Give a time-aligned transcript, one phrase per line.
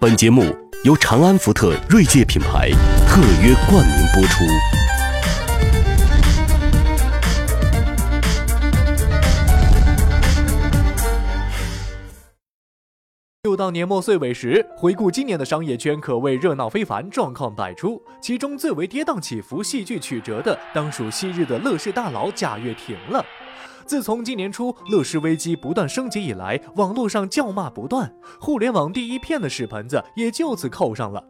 [0.00, 2.70] 本节目由长安福特锐界品牌
[3.06, 4.44] 特约冠名播出。
[13.42, 18.02] 又到年末岁尾时，回顾今年的商业圈可谓热闹非凡，状况百出。
[18.22, 23.22] 其中最为跌宕起伏、戏剧曲折的，当属昔日的乐视大佬贾跃亭了。
[23.90, 28.08] 自从今年初乐视危机不断升级以来，网络上叫骂不断，
[28.40, 31.20] 互联网第一片的屎盆子也就此扣上了。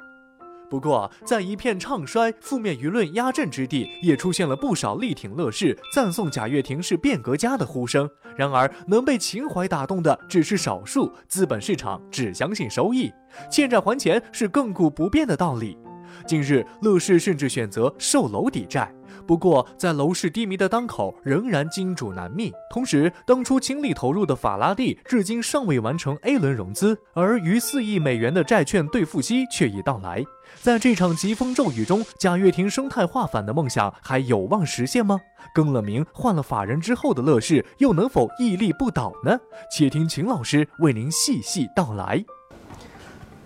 [0.68, 8.06] 不过，在一片唱衰、负面舆论压阵之地，也出现了不少力挺乐视、赞颂贾跃亭是变革家的呼声。
[8.36, 13.10] 然而，能被情怀打动的只是少数，资本市场只相信收益，
[13.50, 15.78] 欠债还钱是亘古不变的道理。
[16.26, 18.94] 近日，乐视甚至选择售楼抵债。
[19.26, 22.52] 不过，在楼市低迷的当口，仍然金主难觅。
[22.70, 30.24] 同时，当初倾力投入的法拉第至今尚未完成 A 轮融资，而逾四亿美元的债券兑付期却已到来。
[30.62, 35.20] 在这场疾风骤雨中，贾跃亭生态化反的梦想还有望实现吗？
[35.54, 39.38] 更了名、换了法人之后的乐视，又能否屹立不倒呢？
[39.70, 42.24] 且听秦老师为您细细道来。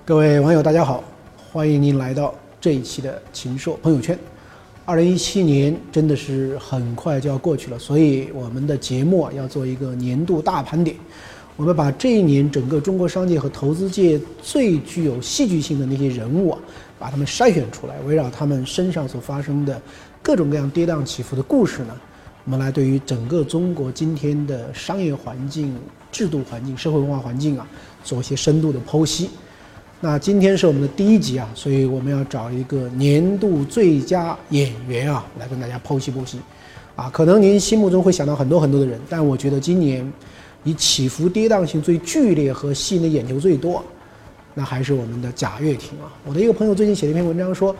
[0.04, 1.04] 各位网友，大家好，
[1.52, 4.18] 欢迎您来到这一期的秦朔朋友圈。
[4.86, 10.94] 二零一七年真的是很快就要过去了，所以我们的节目要做一个年度大盘点。
[11.56, 16.58] 我们把这一年整个中国商界和投资界最具有戏剧性的那些人物啊，
[16.98, 19.80] 把他们筛选出来，围绕他们身上所发生的
[20.22, 21.98] 各种各样跌宕起伏的故事呢，
[22.44, 25.74] 我们来对于整个中国今天的商业环境、
[26.12, 27.66] 制度环境、社会文化环境啊，
[28.02, 29.30] 做一些深度的剖析。
[30.04, 36.38] 那今天是我们的第一集啊，所以我们要找一个年度最佳演员啊，来跟大家剖析剖析。
[36.94, 40.06] 啊，可能您心目中会想到很多很多的人，但我觉得今年
[40.62, 43.82] 以起伏跌宕性最剧烈和吸引的眼球最多，
[44.52, 46.12] 那还是我们的贾跃亭啊。
[46.26, 47.74] 我的一个朋友最近写了一篇文章说，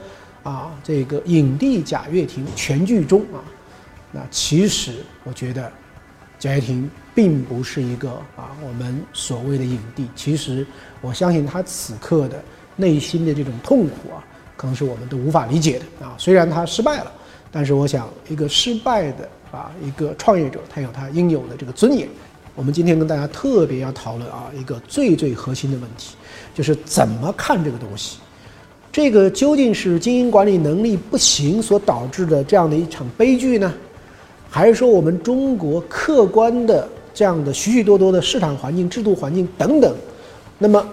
[0.45, 3.45] 啊，这个影帝贾跃亭全剧终啊。
[4.13, 4.93] 那其实
[5.25, 5.71] 我觉得
[6.39, 6.91] 贾跃亭。
[7.15, 10.09] 并不是一个啊，我们所谓的影帝。
[10.17, 10.67] 其实，
[11.01, 12.43] 我相信他此刻的
[12.75, 14.19] 内心的这种痛苦啊，
[14.57, 16.15] 可能是我们都无法理解的啊。
[16.19, 17.13] 虽然他失败了，
[17.53, 22.09] 但是我想，一个失败的啊，一个创业者，他有他应有的这个尊严。
[22.57, 26.17] 我们今天跟大家特别要讨论啊，一个最最核心的问题，
[26.53, 28.19] 就是怎么看这个东西。
[28.91, 33.73] 这个究竟是经营管理能力不行所导致的这样的一场悲剧呢，
[34.51, 36.89] 还是说我们中国客观的？
[37.15, 39.95] 这样的许许多多的市场环境、制度环境等等，
[40.59, 40.85] 那么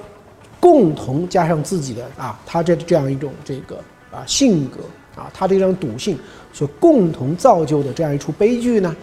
[0.60, 3.76] 共同加上自己的啊，他这这样一种这个
[4.12, 4.82] 啊性格
[5.20, 6.18] 啊，他这种赌性
[6.54, 8.96] 所共同造就的这样一出悲剧呢？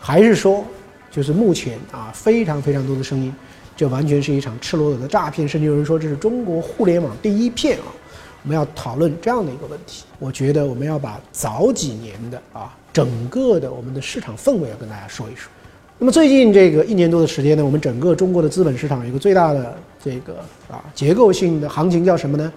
[0.00, 0.64] 还是说，
[1.10, 3.32] 就是目前啊非常非常多的声音，
[3.76, 7.84] 这完全是一场赤裸裸的诈骗，甚至有人说这是中国互联网第一骗啊！
[8.42, 15.48] 我们要讨论这样的一个问题，我觉得我们要把早几年的啊整个的我们的市场氛围要跟大家说一说。
[16.02, 19.72] 那么最近这个一年多的时间呢，我们整个中国的资本市场有一个最大的
[20.04, 20.34] 这个
[20.68, 22.52] 啊结构性的行情叫什么呢？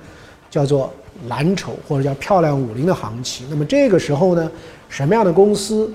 [0.49, 0.91] 叫做
[1.27, 3.45] 蓝筹或者叫漂亮五零的行情。
[3.47, 4.51] 那么这个时候呢，
[4.89, 5.93] 什么样的公司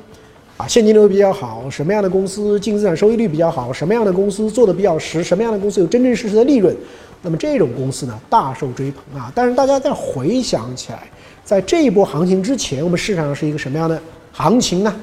[0.56, 1.68] 啊现金流比较好？
[1.68, 3.72] 什么样的公司净资产收益率比较好？
[3.72, 5.24] 什么样的公司做的比较实？
[5.24, 6.72] 什么样的公司有真真实实的利润？
[7.20, 9.32] 那么这种公司呢大受追捧啊。
[9.34, 11.02] 但是大家再回想起来，
[11.42, 14.00] 在这一波行情之前，我们市场上是一个什么样的
[14.30, 14.94] 行情呢？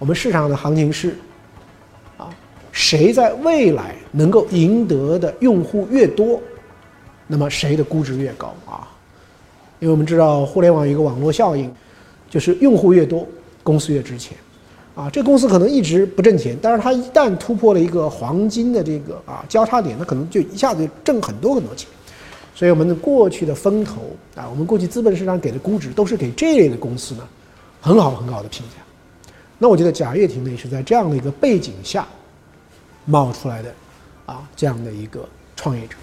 [0.00, 1.16] 我们市场的行情是。
[2.74, 6.42] 谁在未来能够赢得的用户越多，
[7.28, 8.90] 那么谁的估值越高啊？
[9.78, 11.72] 因为我们知道互联网有一个网络效应，
[12.28, 13.24] 就是用户越多，
[13.62, 14.36] 公司越值钱
[14.96, 15.08] 啊。
[15.08, 21.88] 这公司可能一直不挣钱，但是它一旦突破了一个黄金的这个啊交叉点，它可能就一下子挣很多很多钱。
[22.56, 24.00] 所以我们的过去的风投
[24.34, 27.22] 啊，我们过去资本市场给的估值都是给这类的公司呢
[27.80, 28.82] 很好很好的评价。
[29.58, 32.04] 那我觉得贾跃亭呢也是在这样的一个背景下。
[33.06, 33.74] 冒出来的，
[34.26, 35.94] 啊，这样的一个创业者，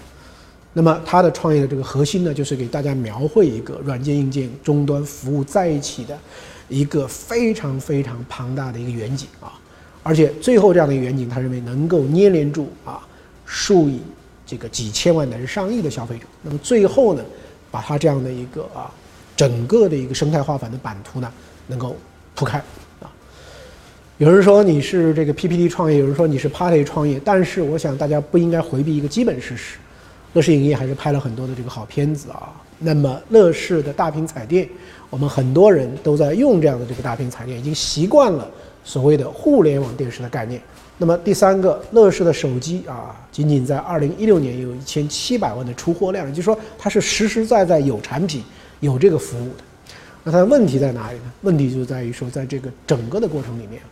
[0.72, 6.18] 那么他的创业的这个核心呢，就是给大家描绘一个软件、硬件、终端服务在一起的
[6.68, 9.52] 一个非常非常庞大的一个远景啊，
[10.02, 13.06] 而且最后这样的一个远景，他认为能够粘连住啊
[13.44, 14.00] 数以
[14.46, 17.24] 这个几千万乃至上亿的消费者，那么最后呢，
[17.70, 18.90] 把他这样的一个啊
[19.36, 21.32] 整个的一个生态化反的版图呢，
[21.66, 21.96] 能够
[22.34, 22.62] 铺开。
[24.22, 29.78] 有人说你是这个 PPT 创业，有人说你是 Party 创业，但是我想大家不应该回避一个基本事实，
[30.34, 32.52] 乐视影业还是拍了很多的这个好片子啊。
[32.78, 34.68] 那么乐视的大屏彩电，
[35.10, 38.48] 我们很多人都在用这样的这个大屏彩电，已经习惯了
[38.84, 40.62] 所谓的互联网电视的概念。
[40.98, 48.40] 那么第三个，乐视的手机啊，仅仅在二零一六年有一千七百万的出货量，也就是说它是实实在在有产品、
[48.78, 49.64] 有这个服务的。
[50.22, 51.24] 那它的问题在哪里呢？
[51.40, 53.82] 问题就在于说，在这个整个的过程里面，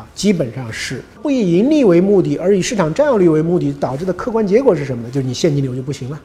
[0.00, 5.10] 啊，基本上是不以盈利为目的，而以市场占有率为目的，导致的客观结果是什么呢？
[5.12, 6.18] 就是你现金流就不行了。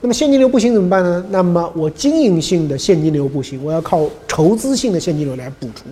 [0.00, 1.24] 那么现金流不行怎么办呢？
[1.28, 5.86] 那么我经营性的现金流不行，我要靠筹资性的现金流来补充。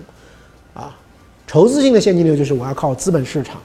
[0.73, 0.97] 啊，
[1.45, 3.61] 筹资性的现金流就是我要靠资本市场，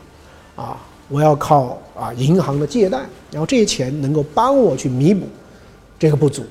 [0.57, 0.77] 啊，
[1.09, 2.99] 我要靠啊银行的借贷，
[3.31, 5.27] 然后这些钱能够帮我去弥补
[5.99, 6.45] 这个不足。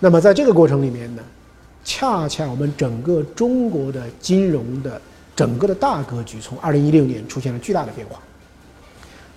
[0.00, 1.22] 那么在这个过程里面呢，
[1.84, 5.00] 恰恰我们整个中国的金融的
[5.36, 8.18] 整个的大格局，从二零一六年出现了巨大的变化。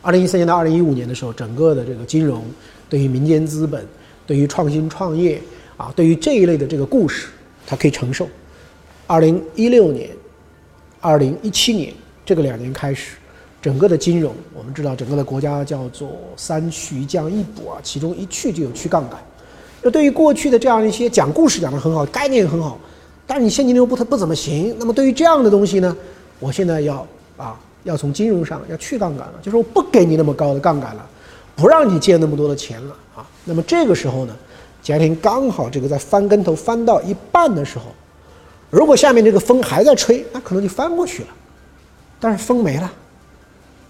[0.01, 2.45] 二零一三年到二零一五年的时候，整个的这个金融
[2.87, 3.85] 对于民间资本、
[4.25, 5.41] 对于创新创业
[5.75, 7.27] 啊，对于这一类的这个故事，
[7.67, 8.27] 它可以承受。
[9.07, 10.09] 二零一六年、
[11.01, 11.93] 二零一七年
[12.25, 13.17] 这个两年开始，
[13.61, 19.19] 整个的金融，我们知道整个的国家叫做三去一降一补啊，其中一去就有去杠杆。
[19.81, 22.79] 那对于过去的这样一些讲故事讲得很好，概念很好，
[23.29, 24.75] 但是你现金流不不怎么行。
[24.79, 25.95] 那么对于这样的东西呢，
[26.39, 27.05] 我现在要
[27.37, 31.07] 啊，要从金融上要去杠杆了，就是我不给你那么高的杠杆了，
[31.55, 33.23] 不让你借那么多的钱了啊。
[33.45, 34.35] 那么这个时候呢，
[34.81, 37.85] 贾跃亭刚好这个在翻跟头翻到一半的时候，
[38.71, 41.27] 如果下面这个风还在吹，那可能就翻过去了，
[42.19, 42.91] 但是风没了，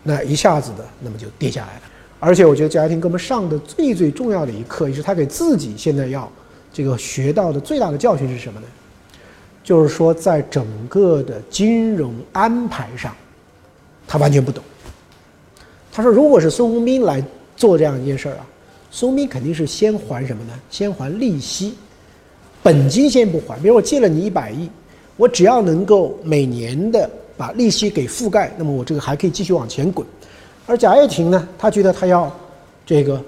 [0.03, 1.81] 那一下子的那么就跌下来了。
[2.19, 6.29] 而且我觉得贾跃亭给我们上的最最重要的一课，也是他给自己现在要
[6.73, 8.67] 这个学到的最大的教训是什么呢？
[9.69, 13.15] 就是说，在整个的金融安排上，
[14.07, 14.63] 他完全不懂。
[15.91, 17.23] 他说，如果是孙宏斌来
[17.55, 18.47] 做这样一件事儿啊，
[18.89, 20.53] 孙宏斌肯定是先还什么呢？
[20.71, 21.75] 先还利息，
[22.63, 23.59] 本金先不还。
[23.59, 24.67] 比如我借了你一百亿，
[25.17, 27.07] 我只要能够每年的
[27.37, 30.03] 把利息给覆盖，那么我这个还可以继续往前滚。
[30.65, 32.35] 而贾跃亭呢，他觉得他要
[32.87, 33.23] 这个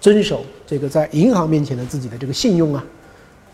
[0.00, 2.84] 遵守这个在银行面前的自己的这个信用啊，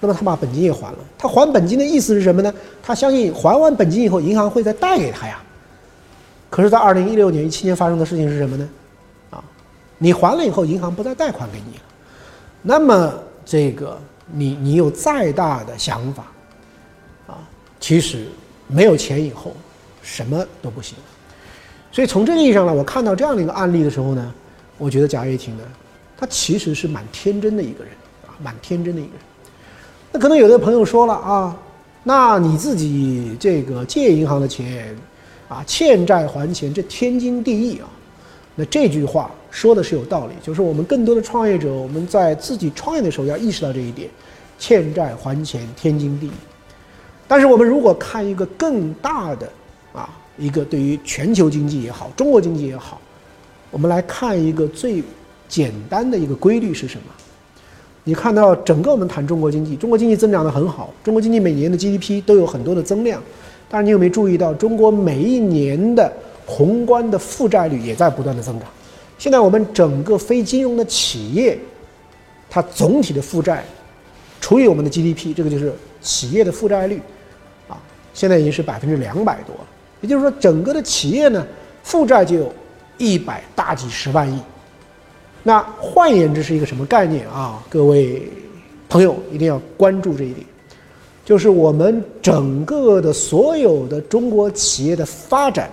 [0.05, 0.99] 那么他把本金也还了。
[1.17, 2.53] 他还本金的意思是什么呢？
[2.83, 5.43] 他相信还完本金以后，银行会再贷给他呀。
[6.51, 8.69] 可是，在二零一六年、一七年发生的事情是什么呢？
[9.31, 9.43] 啊，
[9.97, 11.83] 你还了以后，银行不再贷款给你了。
[12.61, 13.15] 那么，
[13.47, 13.99] 这个
[14.31, 16.25] 你你有再大的想法
[17.27, 17.41] 啊，
[17.81, 18.27] 其实
[18.69, 19.57] 没有钱以后，
[20.03, 20.97] 什么都不行。
[21.91, 24.35] 所以从这个意义上呢，我看到这样的一个案例的时候呢，
[24.77, 25.65] 我觉得贾跃亭呢，
[26.17, 27.93] 他其实是蛮天真的一个人
[28.27, 29.21] 啊，蛮天真的一个人。
[30.15, 31.57] 那可能有的朋友说了啊，
[32.05, 34.97] 那你自己这个借银行的钱
[35.49, 37.89] 啊，欠债还钱，这天经地义啊。
[38.55, 44.09] 那这句话说的是有道理，就是我们更多的创业者，我们在自己创业的时候要意识到这一点，
[44.57, 46.33] 欠债还钱天经地义。
[47.27, 49.51] 但是我们如果看一个更大的
[49.93, 50.09] 啊。
[50.37, 53.01] 一个对于全球经济也好，中国经济也好，
[53.71, 55.01] 我们来看一个最
[55.49, 57.05] 简单的一个规律是什么？
[58.07, 63.23] 你看到整个我们谈中国经济，中国经济增长的很好，中国经济每年的 GDP 都有很多的增量，
[63.69, 66.13] 但是你有没有注意到，中国每一年的
[66.45, 68.69] 宏观的负债率也在不断的增长？
[69.17, 71.59] 现在我们整个非金融的企业，
[72.51, 73.65] 它总体的负债
[74.39, 75.73] 除以我们的 GDP，这个就是
[76.03, 77.01] 企业的负债率，
[77.69, 77.81] 啊，
[78.13, 79.63] 现在已经是百分之两百多了。
[80.03, 81.47] 也就是说，整个的企业呢，
[81.83, 82.53] 负债就有
[82.99, 84.39] 一百大几十万亿。
[85.47, 87.63] 那换言之是一个什么概念啊？
[87.69, 88.29] 各位
[88.89, 90.47] 朋友一定要关注这一点，
[91.23, 95.71] 就是我们整个的所有的中国企业的发展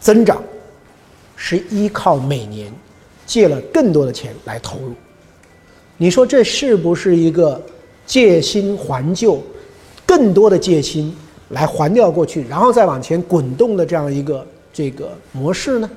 [0.00, 0.42] 增长，
[1.36, 2.72] 是依靠每年
[3.24, 4.92] 借了更多的钱来投入。
[5.96, 7.62] 你说这是不是一个
[8.04, 9.40] 借新还旧，
[10.04, 11.14] 更多的借新？
[11.50, 15.88] 来还掉过去，然后再往前滚动的这样一个这个模式呢？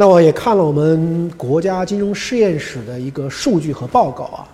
[0.00, 4.48] 那我也看了我们国家金融实验室的一个数据和报告啊。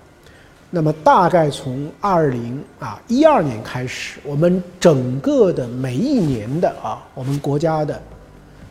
[0.71, 8.03] 那么大概从二零啊一二年开始，我们整个的每一年的啊，我们国家的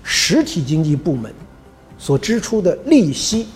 [0.04, 1.34] 实体经济部门
[1.98, 3.48] 所支出的利息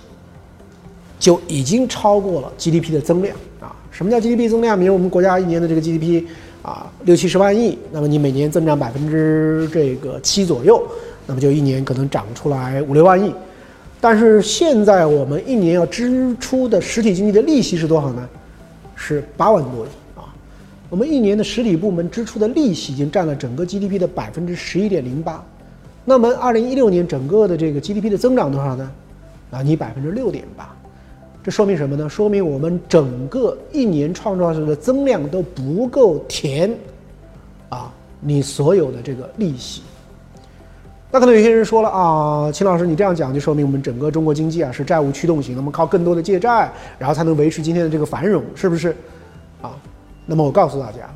[1.19, 3.75] 就已经超过了 GDP 的增量啊。
[3.91, 4.79] 什么叫 GDP 增量？
[4.79, 6.25] 比如我们国家一年的这个 GDP。
[6.61, 10.85] 啊，六七十万亿，那么你每年增长百分之这个七左右，
[11.29, 13.31] 那么就一年可能涨出来五六万亿。
[14.01, 18.27] 但是现在我们一年要支出的实体经济的利息是多少呢？
[18.95, 20.33] 是八万多亿啊。
[20.89, 25.45] 我们一年的实体部门支出的利息已经占了整个 GDP 的百分之十一点零八。
[26.03, 28.91] 那么二零一六年整个的这个 GDP 的增长多少呢？
[29.51, 30.75] 啊，你百分之六点八。
[31.43, 32.09] 这说明什么呢？
[32.09, 36.75] 说明我们整个一年创造出的增量都不够填，
[37.69, 39.81] 啊，你所有的这个利息。
[41.11, 48.95] 那可能有些人说了啊，秦老师，你这样讲就说明我们整个中国经济啊是债务驱动型，那么靠更多的借债，然后才能维持今天的这个繁荣，是不是？
[49.59, 49.75] 啊，
[50.27, 51.09] 那么我告诉大家，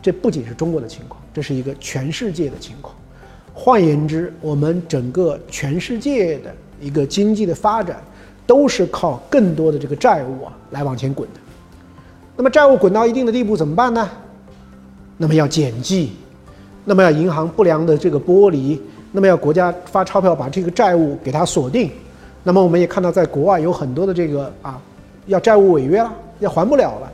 [0.00, 2.94] 这不仅是中国的情况，这是一个全世界的情况。
[3.52, 8.02] 换言之，我们整个全世界的一个经济的发展，
[8.46, 11.40] 都是靠更多的这个债务啊来往前滚的。
[12.38, 14.08] 那么债务滚到一定的地步怎么办呢？
[15.18, 16.12] 那么要减记。
[16.84, 18.80] 那么要银行不良的这个剥离，
[19.12, 21.90] 那么要国家发钞票把这个债务给它锁定，
[22.42, 24.80] 那么我们也看到在国外有很多的这个啊，
[25.26, 27.12] 要债务违约了，要还不了了。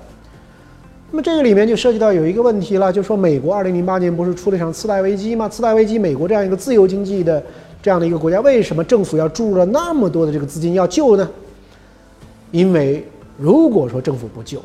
[1.10, 5.48] 那么这个里面就涉及到有一个问题了，就说美国二零零八年不是出了一场次贷危机吗？
[5.48, 7.42] 次贷危机，美国这样一个自由经济的
[7.82, 11.28] 这样的一个国家，为什么政府要注入了那么多的这个资金要救呢？
[12.50, 13.06] 因为
[13.36, 14.62] 如果说政府不救，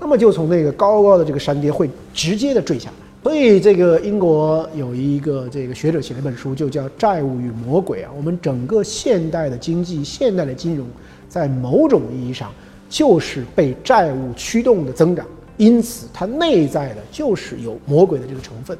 [0.00, 3.03] 那么就从那个高高的这个山巅会直接的坠下来。
[3.24, 8.10] 所以，这个英国有一个这个学者写了一本书，就叫《债务与魔鬼》啊。
[8.14, 10.86] 我们整个现代的经济、现代的金融，
[11.26, 12.52] 在某种意义上
[12.90, 15.26] 就是被债务驱动的增长，
[15.56, 18.76] 因此它内在的就是有魔鬼的这个成分。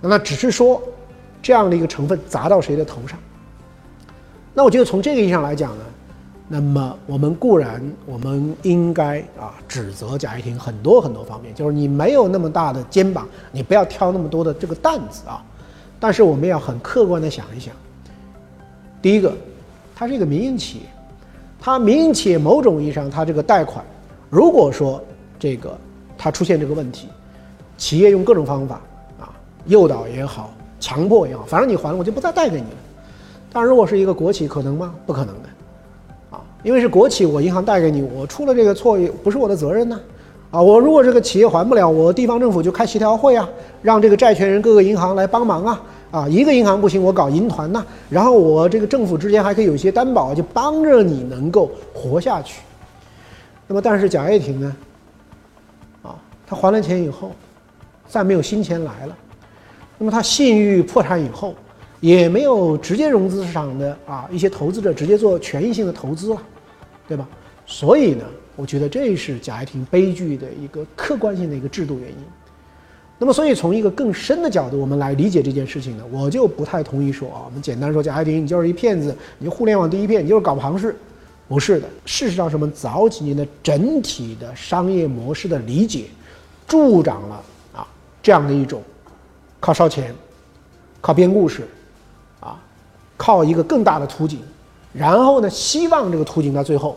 [0.00, 0.82] 那只是说，
[1.40, 3.16] 这样的一个成分砸到谁的头上？
[4.52, 5.84] 那我觉得从这个意义上来讲呢。
[6.48, 15.42] 那么我们固然我们应该啊指责贾跃亭很多很多方面，就是你没有那么大的肩膀，你不要挑那么多的这个担子啊。
[15.98, 17.74] 但是我们要很客观的想一想，
[19.02, 19.32] 第一个，
[19.94, 20.84] 它是一个民营企业，
[21.60, 23.84] 它民营企业某种意义上它这个贷款，
[24.30, 25.02] 如果说
[25.40, 25.76] 这个
[26.16, 27.08] 它出现这个问题，
[27.76, 28.80] 企业用各种方法
[29.18, 29.34] 啊
[29.64, 32.76] 诱导也好，强迫也好，反正你还了我就不再贷给你了。
[33.52, 34.94] 但如果是一个国企，可能吗？
[35.06, 35.48] 不可能的。
[36.66, 40.00] 因为是国企，我银行贷给你，我出了这个错也不是我的责任呢，
[40.50, 43.48] 啊，我如果这个企业还不了，我地方政府就开协调会啊，
[43.82, 52.62] 让这个债权人各个银行来帮忙啊，啊，一个银行不行，我搞银团呐，然后我这个政府之间还可以有一些担保，就帮着你能够活下去。
[53.68, 54.76] 那么，但是贾跃亭呢，
[56.02, 56.18] 啊，
[56.48, 57.30] 他还了钱以后，
[58.08, 59.16] 再没有新钱来了，
[59.98, 61.54] 那么他信誉破产以后，
[62.00, 66.42] 也没有直接融资市场的啊一些投资者直接做权益性的投资了。
[67.08, 67.26] 对吧？
[67.66, 72.16] 所以呢，我觉得这是贾跃亭悲剧的一个客观性的一个制度原因。
[73.18, 80.94] 那么，所以从一个更深的角度，我们来理解这件事情呢，我就不太同意说啊，我们简单说贾跃亭你就是一骗子，你互联网第一骗，你就是搞庞氏，
[81.48, 81.88] 不是的。
[82.04, 86.04] 事实上，是我们早几年的整体的商业模式的理解，
[86.68, 87.42] 助长了
[87.74, 87.88] 啊
[88.22, 88.82] 这样的一种
[89.58, 90.14] 靠烧钱、
[91.00, 91.66] 靠编故事
[92.38, 92.60] 啊、
[93.16, 94.40] 靠一个更大的图景。
[94.96, 96.96] 然后呢，希望这个图景到最后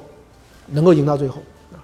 [0.68, 1.42] 能够赢到最后
[1.74, 1.84] 啊！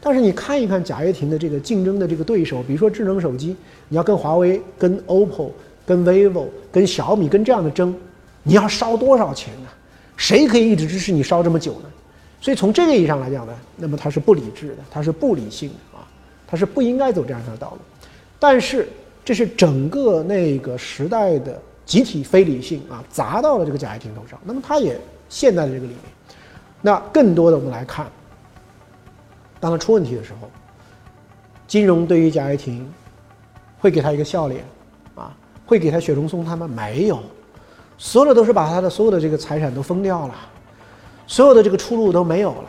[0.00, 3.56] 但是你看一看贾跃亭的这个竞争的这个对手，比如说智能手机，
[3.88, 5.50] 你要跟华为、跟 OPPO、
[5.84, 7.92] 跟 vivo、跟小米跟这样的争，
[8.44, 9.68] 你要烧多少钱呢？
[10.16, 11.88] 谁可以一直支持你烧这么久呢？
[12.40, 16.06] 所以从这个意义上来讲呢，那么它是不理智的，它是不理性的啊，
[16.46, 17.78] 它是不应该走这样一条道路。
[18.38, 18.88] 但是
[19.24, 24.96] 这是整个那个时代的集体非理性啊，砸到了这个贾跃亭头上，那么他也。
[25.28, 25.98] 现在的这个里面，
[26.80, 28.06] 那更多的我们来看，
[29.58, 30.48] 当他出问题的时候，
[31.66, 32.88] 金融对于贾跃亭
[33.78, 34.64] 会给他一个笑脸，
[35.14, 36.68] 啊，会给他雪中送炭吗？
[36.68, 37.20] 没有，
[37.98, 40.34] 所有的都是把他的所有的这个财产都封掉了，
[41.26, 42.68] 所有的这个出路都没有了。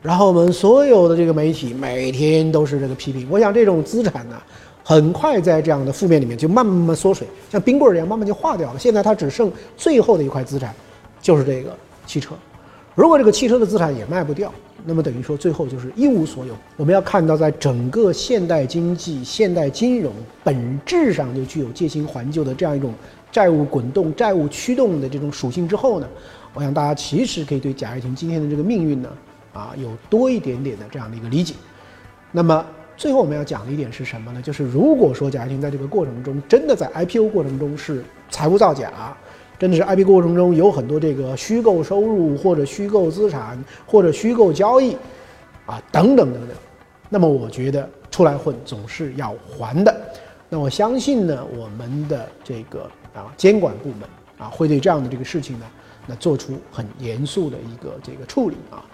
[0.00, 3.26] 然后我们所有的这个媒体每天都是这个批评。
[3.30, 4.36] 我想这种资产呢，
[4.84, 8.78] 很快在这样的负面里面就慢慢缩水，像冰棍一样慢慢就化掉了。
[8.78, 10.74] 现在它只剩最后的一块资产。
[11.24, 12.34] 就是这个汽车，
[12.94, 14.52] 如果这个汽车的资产也卖不掉，
[14.84, 16.54] 那么等于说最后就是一无所有。
[16.76, 20.12] 我们要看到，在整个现代经济、现代金融
[20.42, 22.92] 本质上就具有借新还旧的这样一种
[23.32, 26.06] 债务滚动、债务驱动的这种属性之后呢，
[26.52, 29.08] 我想大家其实可以对贾跃亭今天的这个命运呢，
[29.54, 31.54] 啊，有多一点点的这样的一个理解。
[32.32, 32.66] 那么
[32.98, 34.42] 最后我们要讲的一点是什么呢？
[34.42, 39.16] 就是如果说贾跃亭在这个过程中真的在 IPO 过程中是财务造假。
[39.56, 44.96] 真的是 IPO 过程中有很多这个虚构收入或者虚构资产或者虚构交易，
[45.64, 46.56] 啊等等等等，
[47.08, 49.94] 那么我觉得出来混总是要还的。
[50.48, 54.00] 那我相信呢，我们的这个啊监管部门
[54.38, 55.66] 啊会对这样的这个事情呢，
[56.04, 58.84] 那做出很严肃的一个这个处理啊。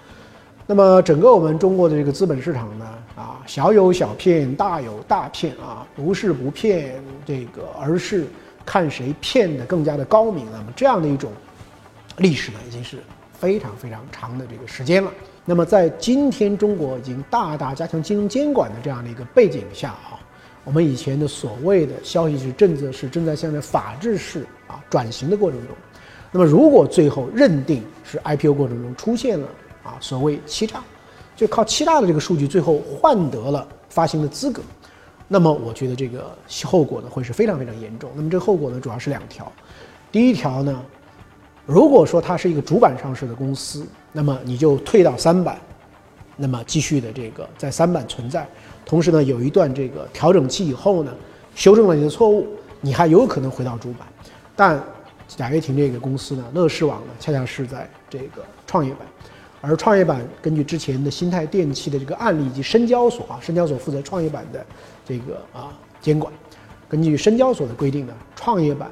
[0.66, 2.86] 那么整个我们中国的这个资本市场呢，
[3.16, 8.26] 啊小有小骗，大有大骗啊，不是不骗这个，而是。
[8.64, 11.32] 看谁骗的更加的高明，那么这样的一种
[12.18, 12.98] 历史呢，已经是
[13.32, 15.10] 非常非常长的这个时间了。
[15.44, 20.20] 那么在今天中国已经大大加强金融监管的这样的一个背景下啊，
[20.64, 25.76] 我们以前的所谓的消息是政策是正在向着法治式啊转型的过程中。
[26.30, 29.48] 那么，如果最后认定是 IPO 过程中出现了
[29.82, 30.80] 啊所谓欺诈，
[31.34, 34.62] 就靠欺诈的这个数据最后换得了发行的资格，
[35.32, 38.10] 那么我觉得这个后果呢会是非常非常严重。
[38.16, 39.50] 那么这个后果呢主要是两条，
[40.10, 40.82] 第一条呢，
[41.64, 45.56] 如果说它是一个主板上市的公司，那么你就退到三板，
[46.36, 48.44] 那么继续的这个在三板存在，
[48.84, 51.14] 同时呢有一段这个调整期以后呢，
[51.54, 52.48] 修正了你的错误，
[52.80, 54.08] 你还有可能回到主板，
[54.56, 54.82] 但。
[55.36, 59.06] 贾跃亭这个公司呢，乐视网呢，恰恰是在这个创业板，
[59.60, 64.64] 而创业板根据之前的新泰电器的这个案例以及深交所啊，深交所负责创业板的
[65.06, 66.32] 这个啊监管，
[66.88, 68.90] 根据深交所的规定呢，创业板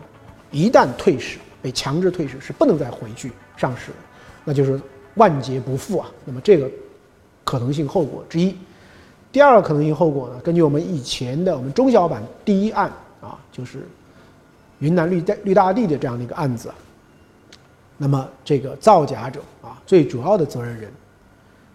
[0.51, 3.97] 一旦退市被强制退市是不能再回去上市的，
[4.45, 4.81] 那就是
[5.15, 6.11] 万劫不复啊。
[6.25, 6.71] 那么这个
[7.45, 8.55] 可能性后果之一，
[9.33, 13.87] 第二个可能性后果呢，根据我们以前的我们中小板第一案啊，就是。
[14.81, 16.73] 云南绿大绿大地的这样的一个案子，
[18.01, 20.91] 那么这个造假者啊，最主要的责任人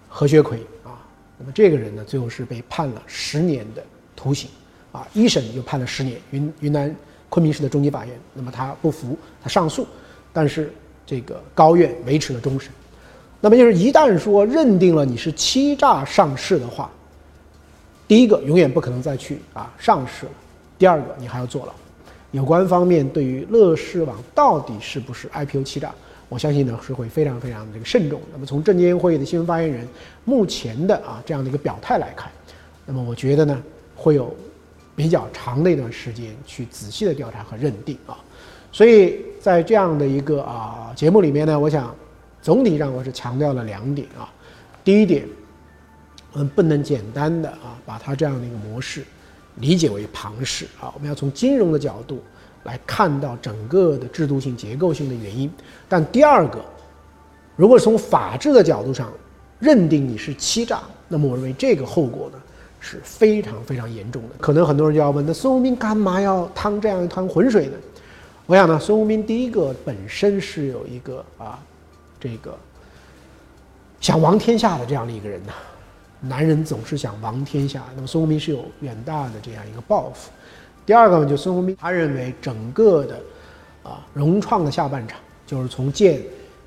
[0.08, 0.96] 何学奎啊，
[1.38, 3.84] 那么这个人呢，最后是被判了十年的
[4.16, 4.50] 徒刑，
[4.94, 6.96] 啊，一审就判了十年，云云南
[7.28, 9.86] 昆明市的中级法院，那么他不服，他上诉，
[10.32, 10.74] 但是
[11.06, 12.72] 这个高院维持了终审，
[13.42, 16.90] 那么就是一旦说认定了你是欺诈上市的话，
[18.08, 20.32] 第一个永远不可能再去啊上市了，
[20.78, 21.74] 第二个你还要坐牢。
[22.32, 25.94] 有关方面对于乐视网到底是不是 IPO 欺诈，
[26.34, 28.20] 我相信呢是会非常非常的这个慎重。
[28.32, 29.88] 那么从证监会的新闻发言人
[30.26, 32.32] 目前的啊这样的一个表态来看，
[32.88, 33.62] 那么我觉得呢
[33.96, 34.36] 会有
[34.96, 38.18] 比较长的一段时间去仔细的调查和认定啊。
[38.72, 41.96] 所以在这样的一个啊节目里面呢，我想
[42.42, 44.28] 总体上我是强调了两点啊。
[44.84, 45.28] 第一点，
[46.32, 49.04] 我们不能简单的啊把它这样的一个模式。
[49.58, 52.24] 理解为庞氏啊，我们要从金融的角度
[52.64, 55.52] 来看到整个的制度性、结构性的原因。
[55.88, 56.60] 但第二个，
[57.56, 59.12] 如果从法治的角度上
[59.60, 62.42] 认定你是欺诈，那么我认为这个后果呢
[62.80, 64.30] 是非常非常严重的。
[64.40, 67.78] 可能很多人就要问：那孙宏斌干嘛要趟这样一滩浑水呢？
[68.46, 71.60] 我想呢，孙宏斌第一个本身是有一个啊，
[72.20, 72.58] 这个
[74.02, 75.54] 想亡天下的这样的一个人呐。
[76.26, 80.32] 男人总是想亡天下，那么孙宏斌是有远大的这样一个抱负。
[80.86, 83.16] 第二个呢，就孙宏斌他认为整个的
[83.84, 85.18] 啊融创的下半场，
[85.48, 86.22] 就是从建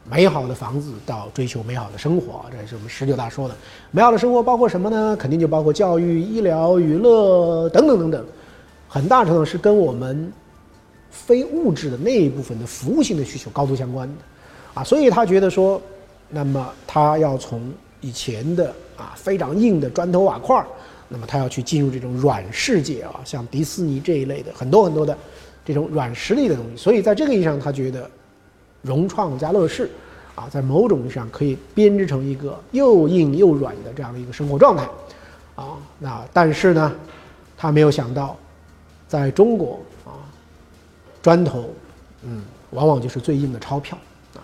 [0.08, 3.54] 美好的房子到追求美好的生活，这是我们十九大说的。
[3.90, 5.16] 美好的生活包括什么呢？
[5.18, 8.24] 肯定就包括教育、医疗、娱乐等等等等，
[8.88, 10.32] 很大程度是跟我们
[11.10, 14.14] 非物质的那一部分的服务性的需求高度相关的
[14.80, 14.84] 啊。
[14.84, 15.82] 所以他觉得说，
[16.30, 20.66] 那么他要从以前的啊，非常硬的砖头瓦块儿，
[21.08, 25.16] 那么他要去进入这种软世界啊，像迪士尼这一类的很多很多的
[25.64, 26.76] 这种软实力的东西。
[26.76, 28.10] 所以在这个意义上，他觉得
[28.82, 29.90] 融创加乐视
[30.34, 34.88] 啊，在某种意义上可以编织成一个又硬又软的这样的一个生活状态
[35.54, 35.76] 啊。
[35.98, 36.92] 那但是呢，
[37.56, 38.36] 他没有想到，
[39.06, 40.18] 在中国啊，
[41.22, 41.70] 砖头
[42.22, 43.96] 嗯，往往就是最硬的钞票
[44.34, 44.42] 啊，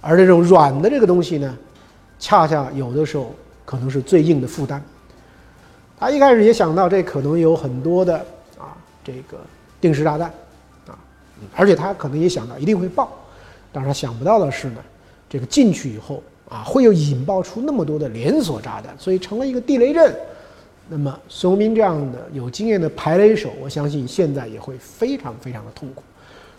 [0.00, 1.56] 而这种软的这个东西呢，
[2.18, 3.34] 恰恰有的时候。
[3.66, 4.84] 可能是最硬的负担。
[5.98, 8.16] 他一开始也想到这可能有很多的
[8.58, 9.38] 啊，这个
[9.80, 10.28] 定时炸弹
[10.86, 10.98] 啊，
[11.54, 13.10] 而且他可能也想到一定会爆，
[13.72, 14.80] 但是他想不到的是呢，
[15.28, 20.14] 这个进去以后啊，会有引爆出那么多的连锁炸弹，所以成了一个地雷阵。
[20.86, 26.02] 那么孙宏斌这样的有经验的排雷手，我相信现在也会非常非常的痛苦。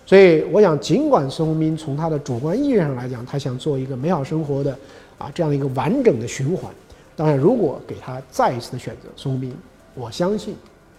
[0.04, 4.76] 所以我想，尽管孙宏斌从他的主观意愿上来讲，他想做一个美好生活的
[5.20, 6.74] 啊这样的一个完整的循环。
[7.18, 9.56] 当然，如果给他再一次的选择，孙宏斌，
[9.94, 10.56] 我相信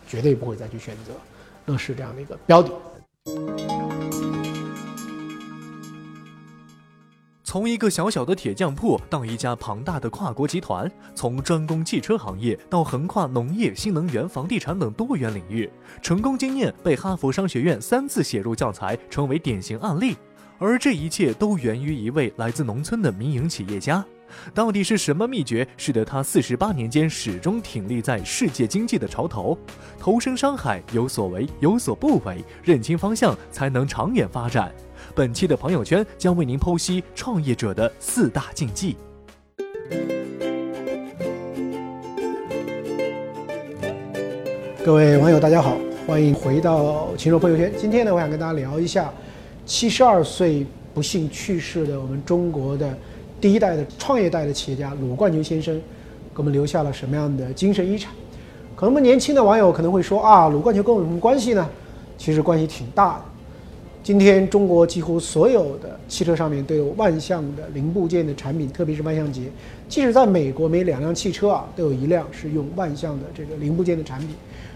[0.08, 1.12] 绝对不会再去选择
[1.66, 2.72] 乐视这样的一个标的。
[7.44, 20.16] 从一个小小的铁匠铺到一家庞大的跨国集团，从专攻汽车行业到横跨农业、新能源、房地产等多元领域，成功经验被哈佛商学院三次写入教材，成为典型案例。
[20.58, 24.04] 而这一切都源于一位来自农村的民营企业家。
[24.54, 29.58] 到底是什么秘诀，使得他四十八年间始终挺立在世界经济的潮头？
[29.98, 34.72] 投身商海，有所为，有所不为，认清方向，才能长远发展。
[35.14, 38.96] 本期的朋友圈将为您剖析创业者的四大禁忌。
[44.84, 47.72] 各位网友，大家好，欢迎回到秦朔朋友圈。
[47.76, 49.12] 今天呢，我想跟大家聊一下
[49.64, 52.96] 七十二岁不幸去世的我们中国的。
[53.40, 58.12] 第一代的创业代的企业家鲁冠球先生，给我们留下了什么样的精神遗产？
[58.74, 61.68] 可能我们年轻的网友可能会说啊，鲁冠球跟我有什么关系呢？
[62.16, 63.24] 其实关系挺大的。
[64.02, 69.42] 今天中国几乎所有的汽车上面都有万向的零部件的产品，特别是万向节。
[69.88, 74.30] 即使在美国，每两辆汽车啊都有一辆是用万向的这个零部件的产品。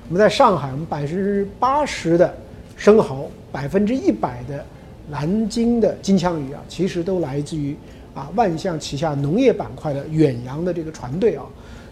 [0.08, 2.34] 我们在上海，我们百分之八十的
[2.76, 4.64] 生蚝，百分之一百的
[5.08, 7.76] 南京的金枪鱼啊，其实都来自于
[8.14, 11.44] 啊万象旗下农业板块的远洋的这个船队啊。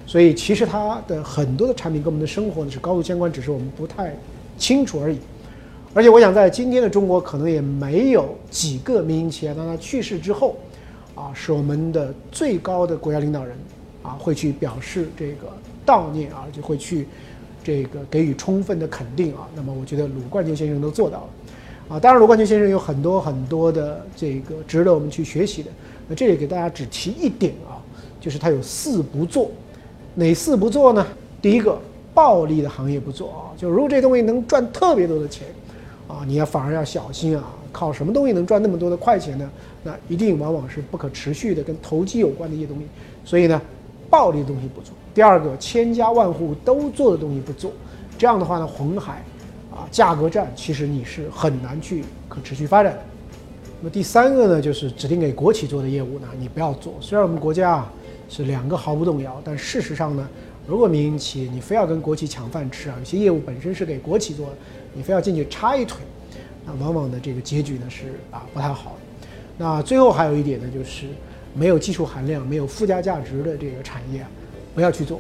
[0.07, 4.17] 所以其实它的很多的产品跟我们的生活呢是高度相关，只是我们不太
[4.57, 5.19] 清楚而已。
[5.93, 10.57] 而且我想在今天的中国，可能也没有几个民营企业当他去世之后，
[11.15, 13.55] 啊，是我们的最高的国家领导人
[14.03, 15.49] 啊会去表示这个
[15.85, 17.07] 悼念啊，就会去
[17.63, 19.47] 这个给予充分的肯定啊。
[19.55, 22.01] 那么我觉得鲁冠球先生都做到了啊。
[22.01, 25.71] 当然，鲁冠球先生有很多很多的这个值得我们去学习的。
[26.09, 27.79] 那这里给大家只提一点啊，
[28.21, 29.51] 就是他有四不做。
[30.15, 31.07] 哪四不做呢？
[31.41, 31.79] 第一个，
[32.15, 35.47] 暴利的行业不做啊，就如果这东西能赚特别多的钱，
[36.09, 37.55] 啊，你要反而要小心啊。
[37.71, 39.49] 靠什么东西能赚那么多的快钱呢？
[39.85, 42.87] 那一定往往是不可持续的，跟投机有关的一些东西。
[43.27, 43.61] 所以呢，
[44.09, 44.95] 暴利的东西不做。
[45.15, 47.71] 第二个，千家万户都做的东西不做。
[48.17, 49.23] 这样的话呢，红海
[49.71, 53.01] 啊，价格战其实你是很难去可持续发展的。
[53.81, 56.95] 那么第三个呢，就是指定给国企做的业务呢，你不要做。
[57.01, 57.93] 虽然我们国家啊。
[58.31, 60.29] 是两个毫不动摇，但事实上呢，
[60.67, 64.53] 如果民营企业你非要跟国企抢饭吃啊，有些业务本身是给国企做的，
[64.93, 66.03] 你非要进去插一腿，
[66.67, 69.27] 那往往的这个结局呢是啊不太好的。
[69.57, 71.07] 那最后还有一点呢，就是
[71.55, 74.29] 没有技术含量、没有附加价值的这个产业，啊
[74.75, 75.19] 不要去做。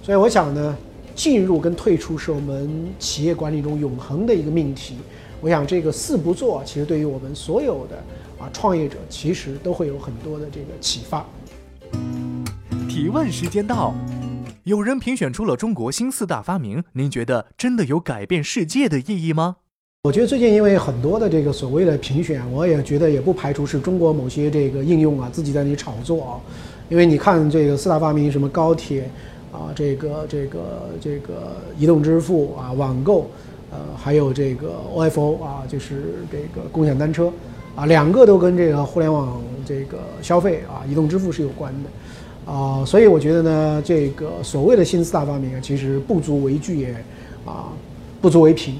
[0.00, 0.76] 所以我想呢，
[1.16, 4.94] 进入跟退出是我们企业管理中永恒的一个命题。
[5.44, 7.96] 我想这个四不做，其实对于我们所有的
[8.42, 11.22] 啊创业者，其实都会有很多的这个启发。
[12.88, 13.94] 提问时间到，
[14.62, 19.56] 有人评选出了中国新四大发明，您觉得真的有改变世界的意义吗？
[20.04, 26.40] 我觉得最近因为很多的这个所谓的评选，我也觉得也不排除是中国某些这个应用啊自己在那里炒作啊。
[26.88, 29.10] 因为你看这个四大发明，什么高铁
[29.52, 33.28] 啊，这个这个这个移动支付啊，网购，
[33.74, 37.32] 呃，还有这个 OFO 啊，就是这个共享单车
[37.74, 42.52] 啊，两个都跟这个互联网这个消费啊，移动支付是有关的。
[42.52, 46.94] 啊，所以我觉得呢，这个所谓的新四大发明啊，其实不足为惧也，
[47.44, 47.72] 啊，
[48.20, 48.76] 不足为凭。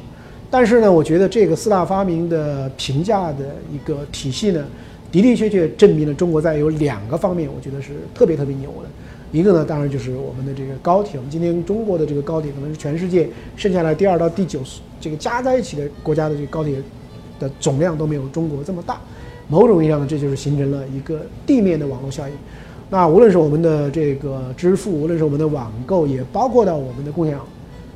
[0.50, 4.64] 但是呢，我觉得这个四大发明的评价的一个体系呢，
[5.10, 8.88] 的的确确证明了中国在有两个方面，我觉得是特别特别牛的。
[9.34, 11.18] 一个呢，当然就是我们的这个高铁。
[11.18, 14.60] 我们今天中国的这个高铁可能是全世界剩下来第二到第九，
[15.00, 16.76] 这个加在一起的国家的这个高铁
[17.40, 19.00] 的总量都没有中国这么大。
[19.48, 22.34] 某种意义上呢，这就是形成了一个地面的网络效应。
[22.88, 27.44] 那无论是我们的这个支付，无论是我们的网购，也包括到我们的共享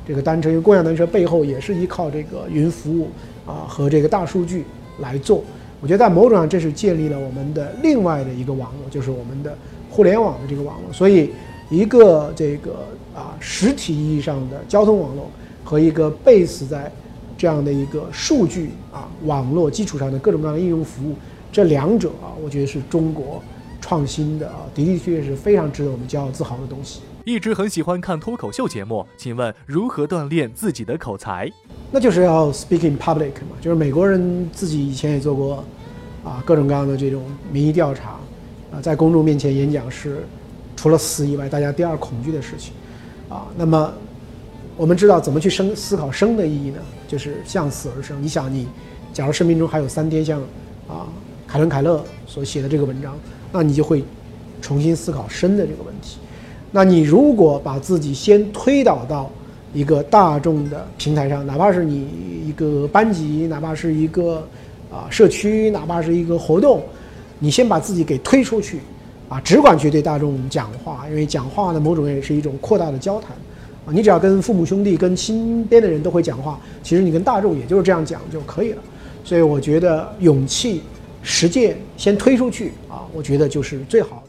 [0.05, 3.07] 这个单车，因为共享单车背后也是依靠这个云服务
[3.45, 4.65] 啊和这个大数据
[4.99, 5.41] 来做。
[5.79, 9.57] 我觉得在某种上，这是建立了我们的另外的一个网络，就是我们的
[9.89, 10.93] 互联网的这个网络。
[10.93, 11.31] 所以，
[11.69, 15.29] 一个这个啊实体意义上的交通网络
[15.63, 16.91] 和一个 base 在
[17.37, 21.15] 这样的一个数据啊网络基础上的各种各样的应用服务，
[21.51, 23.41] 这两者啊，我觉得是中国。
[23.81, 26.99] 创新的啊，的的确确是非常值得我们骄傲自豪的东西。
[27.23, 31.49] 一直很喜欢看脱口秀节目，请问如何锻炼自己的口才？
[31.89, 35.63] 那就是要 speak in public 嘛，就是美国人自己以前也做过
[36.25, 37.23] 啊各种各样的这种
[37.53, 38.19] 民意调查
[38.71, 40.23] 啊，在公众面前演讲是
[40.75, 42.73] 除了死以外，大家第二恐惧的事情
[43.29, 43.47] 啊。
[43.57, 43.91] 那么
[44.77, 46.79] 我们知道怎么去生思考生的意义呢？
[47.07, 48.21] 就是向死而生。
[48.21, 48.67] 你想，你
[49.11, 50.39] 假如生命中还有三天，像
[50.87, 51.07] 啊
[51.47, 53.17] 凯伦凯勒所写的这个文章。
[53.51, 54.03] 那你就会
[54.61, 56.19] 重新思考生的这个问题。
[56.71, 59.27] 那你如果把自己先推导到
[59.73, 62.07] 一个大众的平台上，哪怕是你
[62.47, 64.47] 一个班级，哪怕是一个
[64.91, 66.83] 啊社区，哪怕是一个活动，
[67.39, 68.79] 你先把自己给推出去，
[69.27, 73.31] 啊，只管去对大众讲话，因为讲话呢，某种也是一种扩大的交谈。
[73.85, 78.81] 啊，你只要跟父母兄弟、跟身边的人都会讲话，其实你跟大众也就是这样讲就可以了。
[79.23, 80.81] 所以我觉得勇气。
[81.21, 84.28] 实践先推出去啊，我觉得就是最好的。